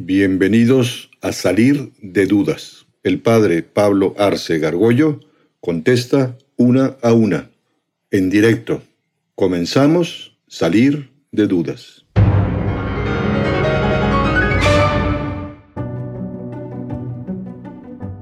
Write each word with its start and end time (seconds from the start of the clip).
Bienvenidos 0.00 1.10
a 1.22 1.32
Salir 1.32 1.92
de 2.00 2.26
Dudas. 2.26 2.86
El 3.02 3.20
padre 3.20 3.64
Pablo 3.64 4.14
Arce 4.16 4.60
Gargollo 4.60 5.18
contesta 5.58 6.38
una 6.56 6.94
a 7.02 7.12
una, 7.12 7.50
en 8.12 8.30
directo. 8.30 8.80
Comenzamos 9.34 10.38
Salir 10.46 11.10
de 11.32 11.48
Dudas. 11.48 12.06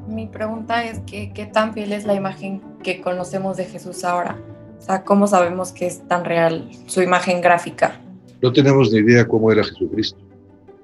Mi 0.09 0.29
pregunta 0.29 0.83
es 0.83 1.01
que, 1.01 1.35
qué 1.35 1.45
tan 1.45 1.75
fiel 1.75 1.93
es 1.93 2.07
la 2.07 2.15
imagen 2.15 2.63
que 2.83 3.03
conocemos 3.03 3.59
de 3.59 3.67
Jesús 3.67 4.03
ahora. 4.03 4.41
O 4.79 4.81
sea, 4.81 5.05
¿cómo 5.05 5.27
sabemos 5.27 5.73
que 5.73 5.87
es 5.87 6.09
tan 6.09 6.25
real 6.25 6.71
su 6.87 7.03
imagen 7.03 7.43
gráfica? 7.43 8.01
No 8.41 8.51
tenemos 8.51 8.91
ni 8.91 9.01
idea 9.01 9.29
cómo 9.29 9.53
era 9.53 9.63
Jesucristo 9.63 10.26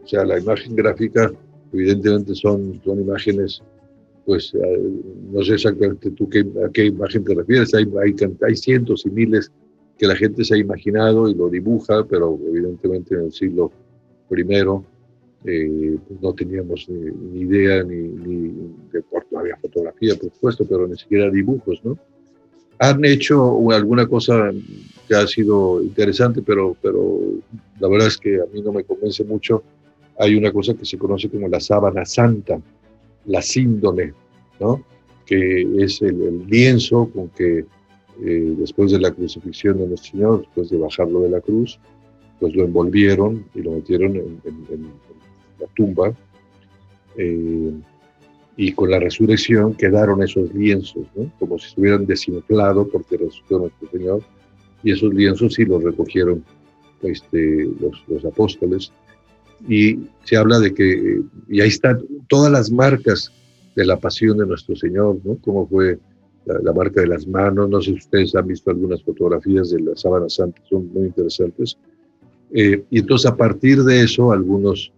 o 0.02 0.06
sea, 0.06 0.24
la 0.24 0.38
imagen 0.38 0.74
gráfica, 0.76 1.32
evidentemente 1.72 2.34
son, 2.34 2.80
son 2.84 3.00
imágenes, 3.00 3.62
pues 4.24 4.52
eh, 4.54 4.90
no 5.32 5.42
sé 5.42 5.54
exactamente 5.54 6.10
tú 6.12 6.28
qué, 6.28 6.40
a 6.40 6.70
qué 6.70 6.86
imagen 6.86 7.24
te 7.24 7.34
refieres, 7.34 7.74
hay, 7.74 7.86
hay, 8.02 8.14
hay 8.46 8.56
cientos 8.56 9.04
y 9.06 9.10
miles 9.10 9.50
que 9.98 10.06
la 10.06 10.16
gente 10.16 10.44
se 10.44 10.54
ha 10.54 10.58
imaginado 10.58 11.28
y 11.28 11.34
lo 11.34 11.48
dibuja, 11.48 12.04
pero 12.04 12.38
evidentemente 12.48 13.14
en 13.14 13.26
el 13.26 13.32
siglo 13.32 13.70
I 14.30 14.44
eh, 15.44 15.98
pues 16.06 16.22
no 16.22 16.32
teníamos 16.34 16.88
ni, 16.88 17.40
idea 17.40 17.82
ni, 17.82 17.96
ni 17.96 18.48
de 18.92 19.02
no 19.30 19.38
había 19.40 19.56
fotografía, 19.56 20.14
por 20.14 20.30
supuesto, 20.32 20.64
pero 20.64 20.86
ni 20.86 20.96
siquiera 20.96 21.30
dibujos, 21.30 21.80
¿no? 21.84 21.98
Han 22.78 23.04
hecho 23.04 23.70
alguna 23.70 24.06
cosa 24.06 24.50
que 25.08 25.14
ha 25.14 25.26
sido 25.26 25.82
interesante, 25.82 26.42
pero, 26.42 26.76
pero 26.80 27.20
la 27.80 27.88
verdad 27.88 28.08
es 28.08 28.18
que 28.18 28.40
a 28.40 28.46
mí 28.52 28.62
no 28.62 28.72
me 28.72 28.84
convence 28.84 29.24
mucho 29.24 29.62
hay 30.22 30.36
una 30.36 30.52
cosa 30.52 30.74
que 30.74 30.84
se 30.84 30.96
conoce 30.96 31.28
como 31.28 31.48
la 31.48 31.58
sábana 31.58 32.04
santa, 32.04 32.60
la 33.26 33.42
síndone, 33.42 34.12
¿no? 34.60 34.84
que 35.26 35.66
es 35.82 36.00
el, 36.00 36.46
lienzo 36.46 37.10
con 37.12 37.28
que 37.30 37.64
eh, 38.24 38.54
después 38.56 38.92
de 38.92 39.00
la 39.00 39.10
crucifixión 39.10 39.78
de 39.78 39.88
nuestro 39.88 40.12
Señor, 40.12 40.40
después 40.42 40.70
de 40.70 40.78
bajarlo 40.78 41.20
de 41.20 41.30
la 41.30 41.40
cruz, 41.40 41.80
pues 42.38 42.54
lo 42.54 42.64
envolvieron 42.64 43.44
y 43.52 43.62
lo 43.62 43.72
metieron 43.72 44.16
en, 44.16 44.92
la 45.58 45.66
tumba. 45.74 46.12
Eh, 47.16 47.72
y 48.56 48.72
con 48.72 48.90
la 48.90 49.00
resurrección 49.00 49.74
quedaron 49.74 50.22
esos 50.22 50.54
lienzos, 50.54 51.04
¿no? 51.16 51.32
como 51.40 51.58
si 51.58 51.66
estuvieran 51.66 52.06
desinflados 52.06 52.86
porque 52.92 53.16
resucitó 53.16 53.58
nuestro 53.58 53.90
Señor. 53.90 54.22
Y 54.84 54.92
esos 54.92 55.12
lienzos 55.12 55.54
sí 55.54 55.64
los 55.64 55.82
recogieron 55.82 56.44
este, 57.02 57.68
los, 57.80 58.04
los 58.06 58.24
apóstoles 58.24 58.92
y 59.68 59.98
se 60.24 60.36
habla 60.36 60.58
de 60.58 60.74
que, 60.74 61.22
y 61.48 61.60
ahí 61.60 61.68
están 61.68 62.02
todas 62.28 62.50
las 62.50 62.70
marcas 62.70 63.32
de 63.74 63.84
la 63.84 63.98
pasión 63.98 64.38
de 64.38 64.46
nuestro 64.46 64.76
Señor, 64.76 65.18
¿no? 65.24 65.36
Como 65.36 65.66
fue 65.66 65.98
la, 66.44 66.72
marca 66.72 67.00
de 67.00 67.06
las 67.06 67.26
manos, 67.26 67.68
no 67.68 67.80
sé 67.80 67.92
si 67.92 67.98
ustedes 67.98 68.34
han 68.34 68.46
visto 68.46 68.70
algunas 68.70 69.02
fotografías 69.02 69.70
de 69.70 69.80
la 69.80 69.96
sábana 69.96 70.28
santa, 70.28 70.60
son 70.68 70.92
muy 70.92 71.04
interesantes. 71.04 71.76
Eh, 72.52 72.82
y 72.90 72.98
entonces 72.98 73.30
a 73.30 73.36
partir 73.36 73.82
de 73.82 74.02
eso, 74.02 74.32
algunos 74.32 74.92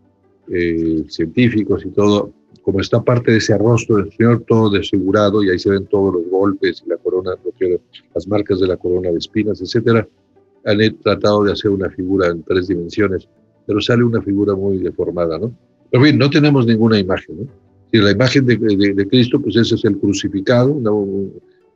eh, 0.50 1.04
científicos 1.08 1.84
y 1.84 1.90
todo, 1.90 2.32
como 2.62 2.80
está 2.80 3.02
parte 3.02 3.30
de 3.30 3.38
ese 3.38 3.56
rostro 3.58 3.96
del 3.96 4.12
Señor, 4.12 4.44
todo 4.48 4.70
desfigurado, 4.70 5.42
y 5.42 5.50
ahí 5.50 5.58
se 5.58 5.70
ven 5.70 5.86
todos 5.86 6.14
los 6.14 6.28
golpes 6.30 6.82
y 6.84 6.88
la 6.88 6.96
corona, 6.96 7.32
las 8.14 8.26
marcas 8.26 8.60
de 8.60 8.66
la 8.66 8.76
corona 8.76 9.10
de 9.10 9.18
espinas, 9.18 9.60
etcétera, 9.60 10.08
han 10.64 10.78
tratado 11.02 11.44
de 11.44 11.52
hacer 11.52 11.70
una 11.70 11.90
figura 11.90 12.28
en 12.28 12.42
tres 12.42 12.68
dimensiones 12.68 13.28
pero 13.66 13.80
sale 13.80 14.04
una 14.04 14.22
figura 14.22 14.54
muy 14.54 14.78
deformada, 14.78 15.38
¿no? 15.38 15.52
Pero 15.90 16.02
bien, 16.02 16.18
no 16.18 16.28
tenemos 16.30 16.66
ninguna 16.66 16.98
imagen, 16.98 17.40
¿no? 17.40 17.46
Y 17.92 17.98
la 17.98 18.10
imagen 18.10 18.44
de, 18.46 18.56
de, 18.56 19.08
Cristo, 19.08 19.40
pues 19.40 19.54
ese 19.54 19.76
es 19.76 19.84
el 19.84 19.96
crucificado, 19.98 20.76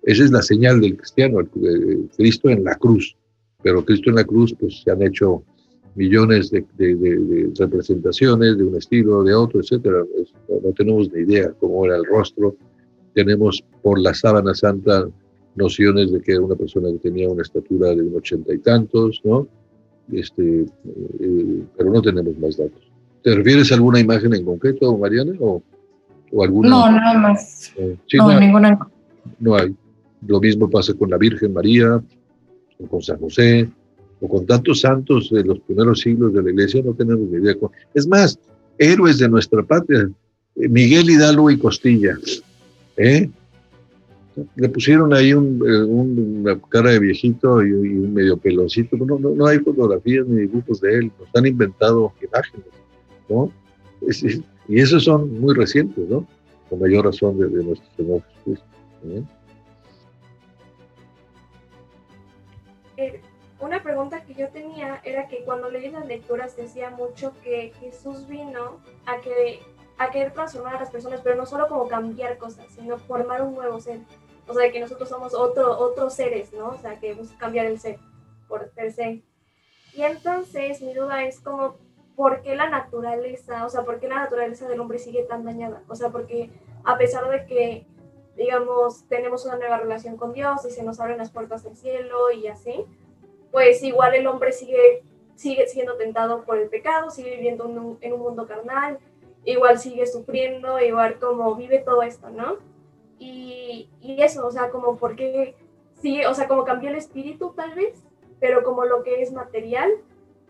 esa 0.03 0.25
es 0.25 0.33
la 0.33 0.43
señal 0.43 0.81
del 0.81 0.97
cristiano, 0.97 1.39
el, 1.39 2.09
Cristo 2.17 2.49
en 2.49 2.65
la 2.65 2.75
cruz. 2.75 3.17
Pero 3.63 3.85
Cristo 3.85 4.11
en 4.11 4.17
la 4.17 4.25
cruz, 4.25 4.53
pues 4.59 4.83
se 4.83 4.91
han 4.91 5.01
hecho 5.03 5.45
millones 5.95 6.51
de, 6.51 6.65
de 6.77 7.53
representaciones 7.57 8.59
de 8.59 8.65
un 8.65 8.77
estilo, 8.77 9.23
de 9.23 9.35
otro, 9.35 9.61
etcétera. 9.61 10.05
No, 10.49 10.73
tenemos 10.73 11.13
ni 11.13 11.21
idea 11.21 11.53
cómo 11.61 11.85
era 11.85 11.97
el 11.97 12.05
rostro. 12.05 12.57
Tenemos 13.15 13.63
por 13.83 14.01
la 14.01 14.13
sábana 14.13 14.55
santa 14.55 15.09
nociones 15.55 16.11
de 16.11 16.21
que 16.21 16.33
era 16.33 16.41
una 16.41 16.57
persona 16.57 16.91
que 16.91 16.99
tenía 16.99 17.29
una 17.29 17.43
estatura 17.43 17.95
de 17.95 18.03
un 18.03 18.17
ochenta 18.17 18.53
y 18.53 18.59
tantos, 18.59 19.21
¿no? 19.23 19.47
Este, 20.13 20.63
eh, 20.63 21.63
pero 21.77 21.93
no 21.93 22.03
tenemos 22.03 22.39
más 22.39 22.57
datos. 22.57 22.83
¿Te 23.23 23.35
refieres 23.35 23.71
a 23.73 23.75
alguna 23.75 24.01
imagen 24.01 24.35
en 24.35 24.45
concreto, 24.45 24.97
Mariana? 24.97 25.33
¿O, 25.41 25.63
o 26.33 26.43
alguna? 26.43 26.69
No, 26.69 26.93
nada 26.93 27.19
más. 27.19 27.73
Eh, 27.77 27.97
no, 28.15 28.41
ninguna. 28.41 28.79
No 29.39 29.57
hay. 29.57 29.75
Lo 30.27 30.41
mismo 30.41 30.69
pasa 30.69 30.95
con 30.95 31.11
la 31.11 31.19
Virgen 31.19 31.53
María, 31.53 32.03
o 32.79 32.87
con 32.87 33.03
San 33.03 33.19
José, 33.19 33.69
o 34.21 34.29
con 34.29 34.47
tantos 34.47 34.81
santos 34.81 35.31
de 35.31 35.45
los 35.45 35.61
primeros 35.61 36.01
siglos 36.01 36.33
de 36.33 36.43
la 36.43 36.51
iglesia, 36.51 36.83
no 36.85 36.93
tenemos 36.95 37.29
ni 37.29 37.39
idea. 37.39 37.55
Es 37.95 38.07
más, 38.07 38.39
héroes 38.79 39.19
de 39.19 39.29
nuestra 39.29 39.63
patria, 39.63 40.11
eh, 40.57 40.69
Miguel 40.69 41.11
Hidalgo 41.11 41.51
y 41.51 41.59
Costilla, 41.59 42.19
¿eh? 42.97 43.31
Le 44.57 44.69
pusieron 44.69 45.13
ahí 45.15 45.33
un, 45.33 45.63
eh, 45.67 45.85
una 45.85 46.61
cara 46.69 46.91
de 46.91 47.01
viejito 47.01 47.65
y, 47.65 47.73
un 47.73 48.15
medio 48.15 48.37
peloncito. 48.37 48.97
No, 48.97 49.19
no, 49.19 49.31
no, 49.31 49.47
hay 49.47 49.59
fotografías 49.59 50.27
ni 50.27 50.43
dibujos 50.43 50.81
de 50.81 50.95
él, 50.95 51.13
nos 51.19 51.29
han 51.35 51.47
inventado 51.47 52.13
imágenes, 52.23 52.67
¿no? 53.29 53.51
y 54.69 54.81
esos 54.81 55.05
son 55.05 55.41
muy 55.41 55.55
recientes, 55.55 56.09
¿no? 56.09 56.27
Con 56.69 56.81
mayor 56.81 57.07
razón 57.07 57.39
de, 57.39 57.49
nuestro 57.65 57.89
Señor 57.97 58.23
Jesús. 58.45 58.65
Eh, 62.97 63.21
una 63.61 63.83
pregunta 63.83 64.23
que 64.25 64.35
yo 64.35 64.49
tenía 64.49 65.01
era 65.05 65.27
que 65.29 65.43
cuando 65.45 65.71
leí 65.71 65.91
las 65.91 66.07
lecturas 66.07 66.57
decía 66.57 66.91
mucho 66.91 67.33
que 67.43 67.73
Jesús 67.81 68.29
vino 68.29 68.79
a 69.07 69.21
que 69.21 69.61
a 69.99 70.11
querer 70.11 70.33
transformar 70.33 70.77
a 70.77 70.81
las 70.81 70.91
personas, 70.91 71.21
pero 71.23 71.37
no 71.37 71.45
solo 71.45 71.67
como 71.69 71.89
cambiar 71.89 72.39
cosas, 72.39 72.67
sino 72.75 72.99
formar 72.99 73.43
un 73.43 73.55
nuevo 73.55 73.81
ser 73.81 73.99
o 74.49 74.55
sea, 74.55 74.73
que 74.73 74.81
nosotros 74.81 75.09
somos 75.09 75.35
otro, 75.35 75.79
otros 75.79 76.15
seres, 76.15 76.53
¿no? 76.53 76.71
O 76.71 76.79
sea, 76.79 76.99
que 76.99 77.15
busca 77.15 77.37
cambiar 77.39 77.67
el 77.67 77.79
ser 77.79 77.99
por 78.49 78.71
per 78.71 78.93
se. 78.93 79.23
Y 79.95 80.03
entonces 80.03 80.81
mi 80.81 80.95
duda 80.95 81.25
es 81.25 81.41
como, 81.41 81.77
¿por 82.17 82.43
qué 82.43 82.57
la 82.57 82.69
naturaleza, 82.69 83.65
o 83.67 83.69
sea, 83.69 83.85
por 83.85 84.01
qué 84.01 84.09
la 84.09 84.17
naturaleza 84.17 84.67
del 84.67 84.81
hombre 84.81 84.99
sigue 84.99 85.23
tan 85.25 85.45
dañada? 85.45 85.83
O 85.89 85.95
sea, 85.95 86.11
porque 86.11 86.51
a 86.85 86.97
pesar 86.97 87.29
de 87.29 87.47
que, 87.47 87.87
digamos, 88.37 89.07
tenemos 89.09 89.45
una 89.45 89.57
nueva 89.57 89.79
relación 89.79 90.17
con 90.17 90.33
Dios 90.33 90.65
y 90.65 90.71
se 90.71 90.83
nos 90.83 90.99
abren 91.01 91.19
las 91.19 91.31
puertas 91.31 91.63
del 91.63 91.77
cielo 91.77 92.31
y 92.31 92.47
así, 92.47 92.85
pues 93.53 93.83
igual 93.83 94.15
el 94.15 94.27
hombre 94.27 94.53
sigue, 94.53 95.03
sigue 95.35 95.67
siendo 95.69 95.97
tentado 95.97 96.45
por 96.45 96.59
el 96.59 96.69
pecado, 96.69 97.11
sigue 97.11 97.37
viviendo 97.37 97.67
en 97.67 97.79
un, 97.79 97.99
en 98.01 98.13
un 98.15 98.21
mundo 98.21 98.47
carnal, 98.47 98.99
igual 99.45 99.79
sigue 99.79 100.07
sufriendo, 100.07 100.81
igual 100.81 101.19
como 101.19 101.55
vive 101.55 101.79
todo 101.81 102.03
esto, 102.03 102.31
¿no? 102.31 102.59
Y, 103.19 103.89
y 104.01 104.23
eso, 104.23 104.47
o 104.47 104.51
sea, 104.51 104.71
como 104.71 104.97
porque 104.97 105.55
sí, 106.01 106.21
o 106.25 106.35
sea, 106.35 106.49
como 106.49 106.65
cambió 106.65 106.91
el 106.91 106.97
espíritu 106.97 107.53
tal 107.57 107.75
vez, 107.75 107.95
pero 108.41 108.63
como 108.63 108.85
lo 108.85 109.03
que 109.03 109.23
es 109.23 109.33
material, 109.33 109.91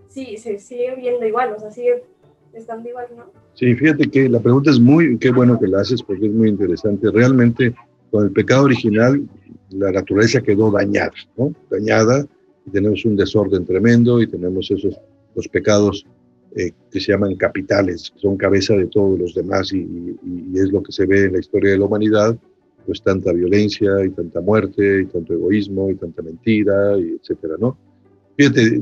sí, 0.09 0.37
se 0.37 0.59
sigue 0.59 0.95
viendo 0.97 1.27
igual, 1.27 1.55
o 1.57 1.61
sea, 1.61 1.71
sigue 1.71 2.03
estando 2.53 2.89
igual, 2.89 3.07
¿no? 3.17 3.25
Sí, 3.55 3.75
fíjate 3.75 4.09
que 4.11 4.29
la 4.29 4.41
pregunta 4.41 4.71
es 4.71 4.79
muy, 4.79 5.19
qué 5.19 5.31
bueno 5.31 5.59
que 5.59 5.67
la 5.67 5.81
haces 5.81 6.03
porque 6.03 6.27
es 6.27 6.33
muy 6.33 6.49
interesante. 6.49 7.11
Realmente, 7.11 7.75
con 8.11 8.25
el 8.25 8.33
pecado 8.33 8.65
original, 8.65 9.23
la 9.71 9.93
naturaleza 9.93 10.41
quedó 10.41 10.71
dañada, 10.71 11.13
¿no? 11.37 11.53
Dañada, 11.71 12.27
y 12.67 12.71
tenemos 12.71 13.05
un 13.05 13.17
desorden 13.17 13.65
tremendo 13.65 14.21
y 14.23 14.27
tenemos 14.27 14.71
esos, 14.71 14.99
los 15.35 15.49
pecados 15.49 16.07
eh, 16.57 16.73
que 16.91 17.01
se 17.01 17.13
llaman 17.13 17.37
capitales, 17.37 18.11
que 18.11 18.21
son 18.21 18.37
cabeza 18.37 18.75
de 18.75 18.87
todos 18.87 19.19
los 19.19 19.35
demás 19.35 19.73
y, 19.73 19.79
y, 20.23 20.59
es 20.59 20.73
lo 20.73 20.83
que 20.83 20.93
se 20.93 21.05
ve 21.07 21.25
en 21.25 21.35
la 21.35 21.41
historia 21.41 21.73
de 21.73 21.79
la 21.79 21.85
humanidad 21.85 22.39
pues 22.89 23.03
tanta 23.03 23.35
violencia 23.35 24.03
y 24.03 24.09
tanta 24.09 24.41
muerte 24.41 25.03
y 25.03 25.05
tanto 25.05 25.35
egoísmo 25.35 25.91
y 25.91 25.95
tanta 25.97 26.23
mentira 26.23 26.99
y 26.99 27.19
etcétera, 27.21 27.57
¿no? 27.61 27.77
Fíjate, 28.39 28.81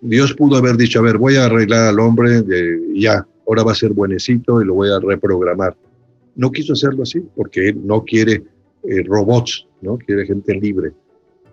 Dios 0.00 0.34
pudo 0.34 0.56
haber 0.56 0.76
dicho, 0.76 0.98
a 0.98 1.02
ver, 1.02 1.18
voy 1.18 1.36
a 1.36 1.44
arreglar 1.44 1.86
al 1.86 2.00
hombre, 2.00 2.42
de, 2.42 2.80
ya, 2.96 3.24
ahora 3.46 3.62
va 3.62 3.70
a 3.70 3.76
ser 3.76 3.92
buenecito 3.92 4.60
y 4.60 4.64
lo 4.64 4.74
voy 4.74 4.90
a 4.90 4.98
reprogramar. 4.98 5.76
No 6.34 6.50
quiso 6.50 6.72
hacerlo 6.72 7.04
así 7.04 7.20
porque 7.36 7.68
él 7.68 7.86
no 7.86 8.02
quiere 8.02 8.42
eh, 8.82 9.02
robots, 9.04 9.68
¿no? 9.82 9.98
Quiere 9.98 10.26
gente 10.26 10.52
libre. 10.54 10.90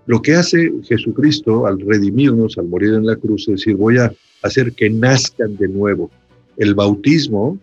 Lo 0.07 0.24
que 0.24 0.33
hace 0.33 0.74
Jesucristo 0.81 1.68
al 1.68 1.80
redimirnos, 1.81 2.57
al 2.57 2.65
morir 2.65 2.95
en 2.95 3.06
la 3.06 3.15
cruz, 3.15 3.47
es 3.47 3.57
decir, 3.57 3.75
voy 3.75 4.00
a 4.00 4.12
hacer 4.42 4.74
que 4.74 4.89
nazcan 4.89 5.56
de 5.56 5.68
nuevo. 5.68 6.09
El 6.57 6.74
bautismo, 6.74 7.59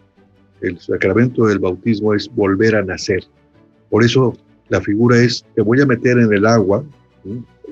el 0.61 0.79
sacramento 0.79 1.46
del 1.46 1.58
bautismo 1.58 2.14
es 2.14 2.29
volver 2.32 2.76
a 2.76 2.84
nacer. 2.84 3.25
Por 3.90 4.05
eso 4.05 4.35
la 4.69 4.81
figura 4.81 5.19
es, 5.19 5.44
te 5.55 5.62
voy 5.62 5.81
a 5.81 5.87
meter 5.87 6.19
en 6.19 6.32
el 6.32 6.46
agua, 6.46 6.85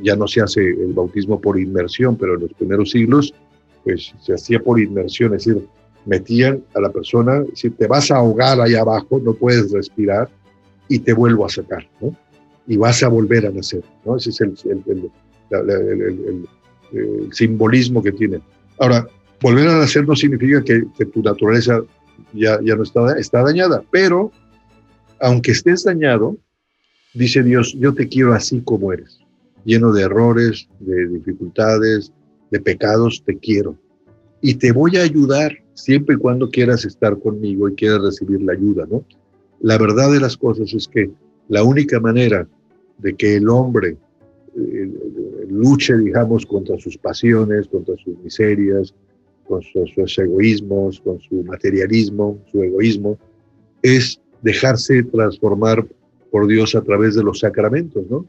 ya 0.03 0.17
no 0.17 0.27
se 0.27 0.41
hace 0.41 0.61
el 0.61 0.93
bautismo 0.93 1.41
por 1.41 1.59
inmersión, 1.59 2.17
pero 2.17 2.35
en 2.35 2.43
los 2.43 2.53
primeros 2.55 2.91
siglos, 2.91 3.35
pues 3.85 4.13
se 4.21 4.35
hacía 4.35 4.61
por 4.61 4.81
inmersión, 4.81 5.35
es 5.35 5.45
decir, 5.45 5.67
metían 6.05 6.63
a 6.75 6.81
la 6.81 6.91
persona, 6.91 7.45
si 7.55 7.71
te 7.71 7.87
vas 7.87 8.11
a 8.11 8.17
ahogar 8.17 8.61
ahí 8.61 8.75
abajo, 8.75 9.21
no 9.23 9.35
puedes 9.35 9.73
respirar, 9.73 10.29
y 10.89 10.99
te 11.01 11.13
vuelvo 11.13 11.45
a 11.45 11.49
sacar, 11.49 11.89
¿no? 12.01 12.17
Y 12.67 12.77
vas 12.77 13.03
a 13.03 13.09
volver 13.09 13.47
a 13.47 13.51
nacer, 13.51 13.83
¿no? 14.05 14.17
Ese 14.17 14.31
es 14.31 14.41
el, 14.41 14.57
simbolismo 17.33 18.03
que 18.03 18.13
tiene. 18.13 18.41
Ahora, 18.79 19.07
volver 19.41 19.69
a 19.69 19.79
nacer 19.79 20.07
no 20.07 20.15
significa 20.15 20.63
que, 20.63 20.83
tu 21.07 21.23
naturaleza 21.23 21.81
ya, 22.33 22.59
ya 22.63 22.77
no 22.77 22.83
está, 22.83 23.19
está 23.19 23.43
dañada, 23.43 23.83
pero 23.91 24.31
aunque 25.21 25.53
estés 25.53 25.85
dañado, 25.85 26.37
dice 27.15 27.43
Dios, 27.43 27.75
yo 27.79 27.95
te 27.95 28.09
quiero 28.09 28.35
así 28.35 28.61
como 28.61 28.93
eres, 28.93 29.21
lleno 29.65 29.93
de 29.93 30.03
errores, 30.03 30.69
de 30.81 31.09
dificultades, 31.09 32.13
de 32.51 32.61
pecados, 32.61 33.23
te 33.25 33.37
quiero. 33.39 33.77
Y 34.41 34.55
te 34.55 34.73
voy 34.73 34.97
a 34.97 35.03
ayudar 35.03 35.59
siempre 35.75 36.17
y 36.17 36.19
cuando 36.19 36.51
quieras 36.51 36.85
estar 36.85 37.19
conmigo 37.19 37.69
y 37.69 37.75
quieras 37.75 38.03
recibir 38.03 38.43
la 38.43 38.53
ayuda, 38.53 38.87
¿no? 38.91 39.05
La 39.61 39.79
verdad 39.79 40.13
de 40.13 40.21
las 40.21 40.37
cosas 40.37 40.73
es 40.75 40.87
que 40.87 41.11
la 41.49 41.63
única 41.63 41.99
manera 42.01 42.47
de 42.99 43.15
que 43.15 43.37
el 43.37 43.49
hombre 43.49 43.97
eh, 44.57 44.91
luche, 45.49 45.97
digamos, 45.97 46.45
contra 46.47 46.79
sus 46.79 46.97
pasiones, 46.97 47.69
contra 47.69 47.97
sus 47.97 48.19
miserias, 48.19 48.95
con 49.47 49.63
sus 49.63 50.19
egoísmos, 50.19 51.01
con 51.01 51.21
su 51.21 51.43
materialismo, 51.45 52.39
su 52.51 52.63
egoísmo, 52.63 53.19
es 53.83 54.21
dejarse 54.43 55.03
transformar 55.05 55.87
por 56.31 56.47
Dios 56.47 56.75
a 56.75 56.83
través 56.83 57.15
de 57.15 57.23
los 57.23 57.41
sacramentos, 57.41 58.05
¿no? 58.11 58.27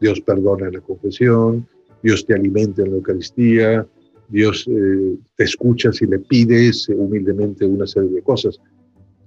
Dios 0.00 0.20
perdona 0.20 0.68
en 0.68 0.74
la 0.74 0.80
confesión, 0.80 1.66
Dios 2.02 2.24
te 2.24 2.34
alimenta 2.34 2.82
en 2.82 2.90
la 2.90 2.96
Eucaristía, 2.96 3.86
Dios 4.28 4.66
eh, 4.68 5.16
te 5.36 5.44
escucha 5.44 5.92
si 5.92 6.06
le 6.06 6.18
pides 6.18 6.88
humildemente 6.88 7.64
una 7.64 7.86
serie 7.86 8.10
de 8.10 8.22
cosas. 8.22 8.60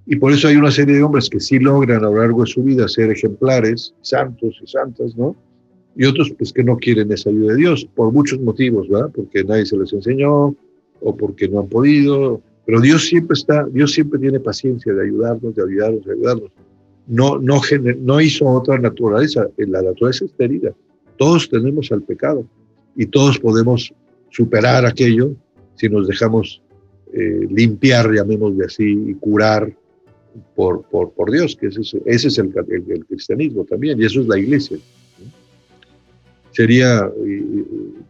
Y 0.06 0.16
por 0.16 0.32
eso 0.32 0.48
hay 0.48 0.56
una 0.56 0.70
serie 0.70 0.96
de 0.96 1.02
hombres 1.02 1.28
que 1.28 1.40
sí 1.40 1.58
logran 1.58 2.04
a 2.04 2.08
lo 2.08 2.16
largo 2.16 2.42
de 2.42 2.50
su 2.50 2.62
vida 2.62 2.88
ser 2.88 3.10
ejemplares, 3.10 3.94
santos 4.00 4.58
y 4.62 4.66
santas, 4.66 5.16
¿no? 5.16 5.36
Y 5.94 6.06
otros 6.06 6.32
pues 6.38 6.52
que 6.52 6.64
no 6.64 6.76
quieren 6.76 7.12
esa 7.12 7.30
ayuda 7.30 7.52
de 7.52 7.58
Dios, 7.58 7.88
por 7.94 8.12
muchos 8.12 8.40
motivos, 8.40 8.88
¿verdad? 8.88 9.10
Porque 9.14 9.44
nadie 9.44 9.66
se 9.66 9.76
les 9.76 9.92
enseñó 9.92 10.56
o 11.00 11.16
porque 11.16 11.48
no 11.48 11.60
han 11.60 11.68
podido. 11.68 12.40
Pero 12.64 12.80
Dios 12.80 13.06
siempre 13.06 13.34
está, 13.34 13.66
Dios 13.66 13.92
siempre 13.92 14.20
tiene 14.20 14.38
paciencia 14.40 14.92
de 14.92 15.02
ayudarnos, 15.02 15.54
de 15.54 15.62
ayudarnos, 15.62 16.04
de 16.04 16.12
ayudarnos. 16.12 16.50
No, 17.06 17.38
no, 17.38 17.60
no 18.00 18.20
hizo 18.20 18.46
otra 18.46 18.78
naturaleza, 18.78 19.48
la 19.56 19.82
naturaleza 19.82 20.24
es 20.24 20.32
herida. 20.38 20.72
Todos 21.18 21.48
tenemos 21.48 21.90
al 21.90 22.02
pecado 22.02 22.46
y 22.96 23.06
todos 23.06 23.38
podemos 23.38 23.92
superar 24.30 24.86
aquello 24.86 25.34
si 25.74 25.88
nos 25.88 26.06
dejamos 26.06 26.62
eh, 27.12 27.46
limpiar, 27.50 28.10
llamémosle 28.12 28.64
así, 28.64 28.84
y 29.08 29.14
curar 29.14 29.72
por, 30.54 30.82
por, 30.84 31.12
por 31.12 31.30
Dios, 31.30 31.56
que 31.56 31.66
ese 31.66 31.80
es, 31.80 31.94
ese 32.06 32.28
es 32.28 32.38
el, 32.38 32.52
el, 32.68 33.04
cristianismo 33.04 33.64
también, 33.64 34.00
y 34.00 34.04
eso 34.04 34.20
es 34.20 34.28
la 34.28 34.38
iglesia. 34.38 34.78
Sería, 36.52 37.10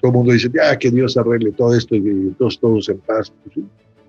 todo 0.01 0.11
el 0.11 0.13
mundo 0.13 0.33
dice, 0.33 0.51
ya 0.53 0.77
que 0.77 0.91
Dios 0.91 1.17
arregle 1.17 1.53
todo 1.53 1.75
esto 1.75 1.95
y, 1.95 2.35
todos, 2.39 2.59
todos 2.59 2.89
en 2.89 2.99
paz. 2.99 3.33
Pues 3.45 3.67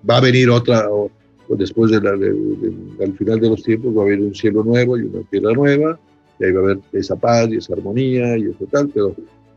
va 0.08 0.18
a 0.18 0.20
venir 0.20 0.50
otra, 0.50 0.88
o, 0.90 1.10
después 1.48 1.90
de 1.90 1.96
al 1.96 3.12
final 3.16 3.40
de 3.40 3.48
los 3.48 3.62
tiempos, 3.62 3.96
va 3.96 4.02
a 4.02 4.04
haber 4.04 4.20
un 4.20 4.34
cielo 4.34 4.64
nuevo 4.64 4.98
y 4.98 5.02
una 5.02 5.22
tierra 5.30 5.52
nueva, 5.52 5.98
y 6.38 6.44
ahí 6.44 6.52
va 6.52 6.60
a 6.60 6.64
haber 6.64 6.78
esa 6.92 7.16
paz 7.16 7.48
y 7.50 7.56
esa 7.56 7.74
armonía 7.74 8.36
y 8.38 8.46
eso 8.46 8.66
tal, 8.70 8.88
pero 8.88 9.14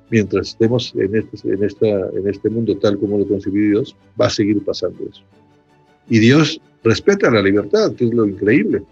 mientras 0.10 0.50
estemos 0.50 0.94
en 0.96 1.16
este, 1.16 1.50
en, 1.50 1.64
esta, 1.64 1.88
en 1.88 2.28
este 2.28 2.50
mundo 2.50 2.78
tal 2.78 2.98
como 2.98 3.18
lo 3.18 3.28
concibió 3.28 3.70
Dios, 3.70 3.96
va 4.20 4.28
a 4.28 4.30
seguir 4.30 4.64
pasando 4.64 4.98
eso. 5.10 5.22
Y 6.10 6.20
Dios 6.20 6.62
respeta 6.84 7.30
la 7.30 7.42
libertad, 7.42 7.94
que 7.94 8.06
es 8.06 8.14
lo 8.14 8.26
increíble. 8.26 8.84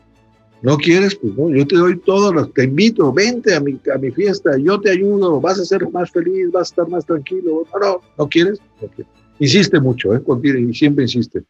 ¿No 0.61 0.77
quieres? 0.77 1.15
Pues 1.15 1.35
no, 1.35 1.49
yo 1.49 1.67
te 1.67 1.75
doy 1.75 1.97
todo, 1.99 2.47
te 2.47 2.63
invito, 2.63 3.13
vente 3.13 3.53
a 3.53 3.59
mi, 3.59 3.79
a 3.93 3.97
mi 3.97 4.09
fiesta, 4.11 4.57
yo 4.57 4.79
te 4.79 4.89
ayudo, 4.89 5.39
vas 5.39 5.59
a 5.59 5.65
ser 5.65 5.89
más 5.91 6.09
feliz, 6.11 6.51
vas 6.51 6.69
a 6.69 6.71
estar 6.71 6.89
más 6.89 7.05
tranquilo. 7.05 7.67
No, 7.73 7.79
no, 7.79 8.01
¿no 8.17 8.29
quieres? 8.29 8.59
Insiste 9.39 9.79
mucho, 9.79 10.15
¿eh? 10.15 10.21
y 10.43 10.73
siempre 10.73 11.03
insiste 11.03 11.43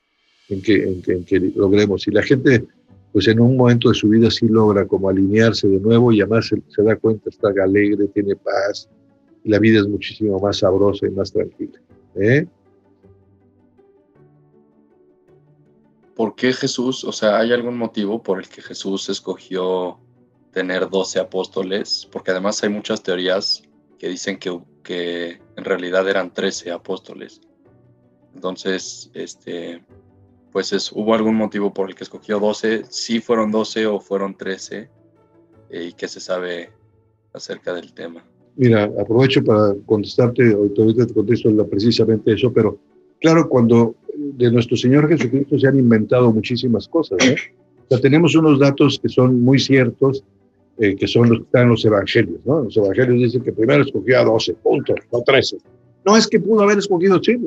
en 0.49 0.61
que, 0.61 1.01
en 1.07 1.23
que, 1.23 1.39
logremos. 1.55 2.07
Y 2.07 2.11
la 2.11 2.23
gente, 2.23 2.65
pues 3.11 3.27
en 3.27 3.39
un 3.39 3.57
momento 3.57 3.89
de 3.89 3.95
su 3.95 4.09
vida 4.09 4.31
sí 4.31 4.47
logra 4.47 4.85
como 4.85 5.09
alinearse 5.09 5.67
de 5.67 5.79
nuevo 5.79 6.11
y 6.11 6.21
además 6.21 6.47
se, 6.47 6.61
se 6.67 6.81
da 6.81 6.95
cuenta, 6.95 7.29
está 7.29 7.49
alegre, 7.63 8.07
tiene 8.07 8.35
paz, 8.35 8.89
y 9.43 9.49
la 9.49 9.59
vida 9.59 9.79
es 9.79 9.87
muchísimo 9.87 10.39
más 10.39 10.57
sabrosa 10.57 11.05
y 11.05 11.11
más 11.11 11.31
tranquila. 11.31 11.79
¿eh? 12.15 12.47
¿por 16.15 16.35
qué 16.35 16.53
Jesús, 16.53 17.03
o 17.03 17.11
sea, 17.11 17.37
hay 17.37 17.51
algún 17.51 17.77
motivo 17.77 18.23
por 18.23 18.39
el 18.39 18.47
que 18.47 18.61
Jesús 18.61 19.09
escogió 19.09 19.99
tener 20.51 20.89
12 20.89 21.19
apóstoles? 21.19 22.07
Porque 22.11 22.31
además 22.31 22.63
hay 22.63 22.69
muchas 22.69 23.03
teorías 23.03 23.61
que 23.99 24.07
dicen 24.07 24.39
que, 24.39 24.57
que 24.81 25.41
en 25.57 25.63
realidad 25.65 26.09
eran 26.09 26.33
13 26.33 26.71
apóstoles. 26.71 27.41
Entonces, 28.35 29.09
este, 29.13 29.81
pues 30.51 30.73
es, 30.73 30.91
¿hubo 30.91 31.15
algún 31.15 31.35
motivo 31.35 31.73
por 31.73 31.89
el 31.89 31.95
que 31.95 32.03
escogió 32.03 32.39
12? 32.39 32.83
¿Sí 32.89 33.19
fueron 33.19 33.51
12 33.51 33.87
o 33.87 33.99
fueron 33.99 34.35
13? 34.35 34.89
Eh, 35.69 35.83
¿Y 35.89 35.93
qué 35.93 36.07
se 36.07 36.19
sabe 36.19 36.69
acerca 37.33 37.73
del 37.73 37.93
tema? 37.93 38.23
Mira, 38.55 38.85
aprovecho 38.99 39.43
para 39.43 39.73
contestarte, 39.85 40.53
ahorita 40.53 41.07
te 41.07 41.13
contesto 41.13 41.67
precisamente 41.67 42.33
eso, 42.33 42.53
pero 42.53 42.77
claro, 43.19 43.49
cuando 43.49 43.95
de 44.15 44.51
nuestro 44.51 44.77
Señor 44.77 45.09
Jesucristo 45.09 45.59
se 45.59 45.67
han 45.67 45.77
inventado 45.77 46.31
muchísimas 46.31 46.87
cosas. 46.87 47.17
¿eh? 47.25 47.35
O 47.85 47.87
sea, 47.89 47.99
tenemos 47.99 48.35
unos 48.35 48.59
datos 48.59 48.99
que 48.99 49.09
son 49.09 49.41
muy 49.43 49.59
ciertos, 49.59 50.23
eh, 50.77 50.95
que 50.95 51.07
son 51.07 51.29
los 51.29 51.39
que 51.39 51.45
están 51.45 51.63
en 51.63 51.69
los 51.69 51.85
evangelios. 51.85 52.39
¿no? 52.45 52.63
Los 52.63 52.77
evangelios 52.77 53.19
dicen 53.19 53.43
que 53.43 53.51
primero 53.51 53.83
escogió 53.83 54.19
a 54.19 54.23
12, 54.23 54.53
puntos, 54.55 54.95
no 55.11 55.21
13. 55.21 55.57
No 56.05 56.15
es 56.15 56.27
que 56.27 56.39
pudo 56.39 56.61
haber 56.61 56.77
escogido 56.77 57.19
sí, 57.21 57.37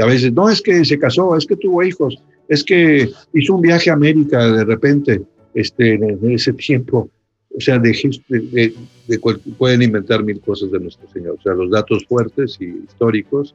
a 0.00 0.06
veces 0.06 0.32
no 0.32 0.48
es 0.48 0.60
que 0.60 0.84
se 0.84 0.98
casó, 0.98 1.36
es 1.36 1.46
que 1.46 1.56
tuvo 1.56 1.82
hijos, 1.82 2.22
es 2.48 2.64
que 2.64 3.10
hizo 3.34 3.54
un 3.54 3.62
viaje 3.62 3.90
a 3.90 3.94
América 3.94 4.44
de 4.50 4.64
repente 4.64 5.22
este, 5.54 5.94
en, 5.94 6.30
ese 6.30 6.52
tiempo. 6.52 7.10
O 7.56 7.60
sea, 7.60 7.78
de, 7.78 7.90
de, 8.28 8.74
de, 9.08 9.18
pueden 9.58 9.82
inventar 9.82 10.22
mil 10.22 10.40
cosas 10.40 10.70
de 10.70 10.78
nuestro 10.78 11.08
Señor. 11.08 11.36
O 11.38 11.42
sea, 11.42 11.52
los 11.54 11.70
datos 11.70 12.04
fuertes 12.06 12.56
y 12.60 12.66
históricos 12.84 13.54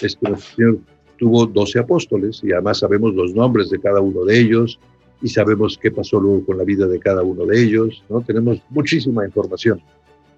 es 0.00 0.16
que 0.16 0.28
nuestro 0.28 0.56
Señor 0.56 0.78
tuvo 1.18 1.46
12 1.46 1.78
apóstoles 1.78 2.40
y 2.42 2.52
además 2.52 2.78
sabemos 2.78 3.14
los 3.14 3.34
nombres 3.34 3.70
de 3.70 3.80
cada 3.80 4.00
uno 4.00 4.24
de 4.24 4.40
ellos 4.40 4.78
y 5.22 5.28
sabemos 5.28 5.78
qué 5.80 5.90
pasó 5.90 6.20
luego 6.20 6.44
con 6.44 6.58
la 6.58 6.64
vida 6.64 6.86
de 6.86 6.98
cada 6.98 7.22
uno 7.22 7.46
de 7.46 7.62
ellos, 7.62 8.02
¿no? 8.08 8.20
Tenemos 8.20 8.60
muchísima 8.70 9.24
información. 9.24 9.80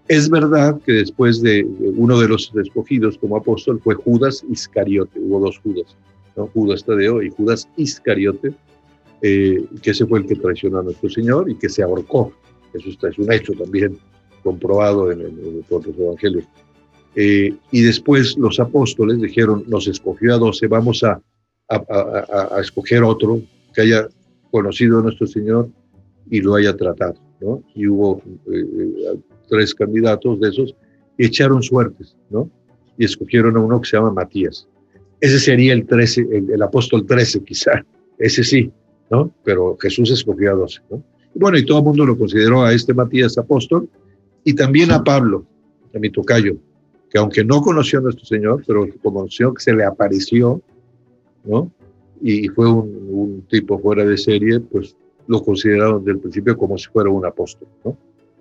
Es 0.09 0.31
verdad 0.31 0.81
que 0.83 0.93
después 0.93 1.43
de 1.43 1.67
uno 1.97 2.19
de 2.21 2.29
los 2.29 2.53
escogidos 2.55 3.19
como 3.19 3.37
apóstol 3.37 3.81
fue 3.83 3.95
Judas 3.97 4.45
Iscariote, 4.49 5.19
hubo 5.19 5.41
dos 5.41 5.59
Judas, 5.59 5.97
¿no? 6.37 6.47
Judas 6.49 6.85
Tadeo 6.85 7.23
y 7.23 7.31
Judas 7.31 7.69
Iscariote, 7.77 8.55
eh, 9.23 9.65
que 9.83 9.91
ese 9.91 10.07
fue 10.07 10.21
el 10.21 10.27
que 10.27 10.37
traicionó 10.37 10.79
a 10.79 10.83
nuestro 10.85 11.11
Señor 11.11 11.51
y 11.51 11.57
que 11.57 11.69
se 11.69 11.83
ahorcó. 11.83 12.33
Eso 12.73 12.89
está, 12.89 13.09
es 13.09 13.19
un 13.19 13.33
hecho 13.33 13.53
también 13.55 13.99
comprobado 14.45 15.11
en, 15.11 15.23
en, 15.23 15.65
por 15.69 15.85
los 15.85 15.99
evangelios. 15.99 16.45
Eh, 17.17 17.55
y 17.71 17.81
después 17.81 18.37
los 18.37 18.61
apóstoles 18.61 19.21
dijeron, 19.21 19.65
nos 19.67 19.89
escogió 19.89 20.35
a 20.35 20.39
doce, 20.39 20.67
vamos 20.67 21.03
a, 21.03 21.21
escoger 22.61 23.03
otro 23.03 23.41
que 23.75 23.81
haya 23.81 24.07
conocido 24.53 25.01
a 25.01 25.03
nuestro 25.03 25.27
Señor 25.27 25.69
y 26.31 26.41
lo 26.43 26.55
haya 26.55 26.77
tratado. 26.77 27.17
Y 27.75 27.89
hubo 27.89 28.23
eh, 28.53 29.19
tres 29.49 29.75
candidatos 29.75 30.41
de 30.41 30.49
esos 30.49 30.75
y 31.19 31.27
echaron 31.27 31.63
suertes, 31.63 32.17
¿no? 32.31 32.51
Y 32.99 33.05
escogieron 33.05 33.57
a 33.57 33.61
uno 33.61 33.81
que 33.81 33.89
se 33.89 33.97
llama 33.97 34.13
Matías. 34.13 34.67
Ese 35.21 35.39
sería 35.39 35.73
el, 35.73 35.87
13, 35.87 36.27
el, 36.53 36.63
apóstol 36.63 37.07
13 37.07 37.43
quizá, 37.45 37.85
ese 38.19 38.45
sí, 38.45 38.71
¿no? 39.11 39.31
Pero 39.45 39.77
Jesús 39.81 40.11
escogió 40.11 40.53
a 40.53 40.55
12, 40.55 40.81
¿no? 40.91 41.03
Y 41.35 41.39
bueno, 41.39 41.59
y 41.59 41.65
todo 41.65 41.79
el 41.79 41.85
mundo 41.85 42.07
lo 42.07 42.17
consideró 42.17 42.65
a 42.65 42.73
este 42.73 42.95
Matías 42.95 43.37
apóstol 43.39 43.89
y 44.45 44.55
también 44.55 44.91
a 44.91 45.03
Pablo, 45.03 45.45
a 45.95 45.99
mi 45.99 46.11
tocayo, 46.11 46.57
que 47.11 47.19
aunque 47.19 47.45
no 47.45 47.61
conoció 47.61 47.99
a 47.99 48.03
nuestro 48.03 48.25
Señor, 48.25 48.63
pero 48.67 48.87
conoció 49.03 49.53
que 49.55 49.63
se 49.63 49.75
le 49.75 49.85
apareció, 49.85 50.61
¿no? 51.45 51.71
Y 52.21 52.49
fue 52.49 52.71
un, 52.71 53.45
tipo 53.49 53.79
fuera 53.79 54.05
de 54.05 54.17
serie, 54.17 54.61
pues 54.61 54.97
lo 55.27 55.43
consideraron 55.43 56.01
desde 56.01 56.13
el 56.13 56.19
principio 56.21 56.57
como 56.57 56.79
si 56.79 56.89
fuera 56.89 57.11
un 57.11 57.27
apóstol, 57.27 57.69
¿no? 57.85 57.97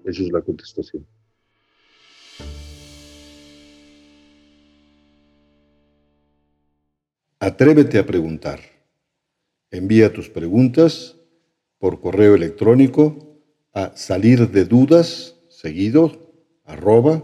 Esa 0.05 0.21
es 0.21 0.31
la 0.31 0.41
contestación. 0.41 1.05
Atrévete 7.39 8.00
a 8.00 8.05
preguntar. 8.05 8.62
Envía 9.71 10.13
tus 10.13 10.29
preguntas 10.29 11.17
por 11.79 12.00
correo 12.00 12.35
electrónico 12.35 13.41
a 13.74 13.97
salir 13.97 14.51
de 14.51 14.65
dudas 14.65 15.35
seguido 15.50 16.31
arroba 16.63 17.24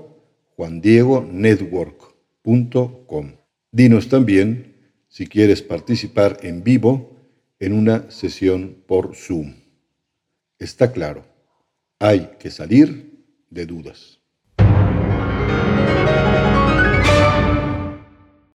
juandiegonetwork.com. 0.55 3.35
Dinos 3.71 4.09
también 4.09 4.75
si 5.07 5.27
quieres 5.27 5.61
participar 5.61 6.39
en 6.41 6.63
vivo 6.63 7.15
en 7.59 7.73
una 7.73 8.09
sesión 8.11 8.83
por 8.87 9.15
Zoom. 9.15 9.53
Está 10.59 10.91
claro, 10.91 11.30
hay 12.03 12.31
que 12.39 12.49
salir 12.49 13.27
de 13.51 13.67
dudas. 13.67 14.19